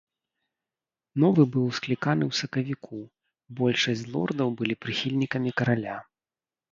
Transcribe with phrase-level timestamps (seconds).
[1.23, 2.99] Новы быў скліканы ў сакавіку,
[3.59, 5.95] большасць з лордаў былі прыхільнікамі караля.